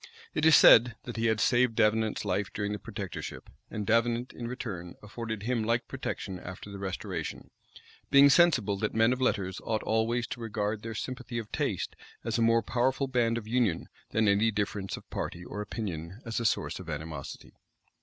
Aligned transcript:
It 0.33 0.47
is 0.47 0.55
said, 0.55 0.95
that 1.03 1.15
he 1.17 1.27
had 1.27 1.39
saved 1.39 1.75
Davenant's 1.75 2.25
life 2.25 2.51
during 2.51 2.71
the 2.71 2.79
protectorship; 2.79 3.51
and 3.69 3.85
Davenant 3.85 4.33
in 4.33 4.47
return 4.47 4.95
afforded 5.03 5.43
him 5.43 5.63
like 5.63 5.87
protection 5.87 6.39
after 6.39 6.71
the 6.71 6.79
restoration; 6.79 7.51
being 8.09 8.27
sensible 8.31 8.77
that 8.77 8.95
men 8.95 9.13
of 9.13 9.21
letters 9.21 9.61
ought 9.63 9.83
always 9.83 10.25
to 10.29 10.41
regard 10.41 10.81
their 10.81 10.95
sympathy 10.95 11.37
of 11.37 11.51
taste 11.51 11.95
as 12.23 12.39
a 12.39 12.41
more 12.41 12.63
powerful 12.63 13.05
band 13.05 13.37
of 13.37 13.47
union, 13.47 13.89
than 14.09 14.27
any 14.27 14.49
difference 14.49 14.97
of 14.97 15.07
party 15.11 15.45
or 15.45 15.61
opinion 15.61 16.19
as 16.25 16.39
a 16.39 16.45
source 16.45 16.79
of 16.79 16.89
animosity. 16.89 17.53